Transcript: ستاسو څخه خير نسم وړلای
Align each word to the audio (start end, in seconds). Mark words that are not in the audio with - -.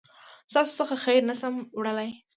ستاسو 0.51 0.71
څخه 0.79 0.95
خير 1.03 1.21
نسم 1.29 1.53
وړلای 1.77 2.09